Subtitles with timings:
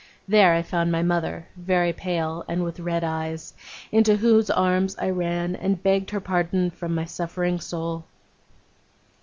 [0.27, 3.53] There, I found my mother, very pale and with red eyes:
[3.91, 8.05] into whose arms I ran, and begged her pardon from my suffering soul.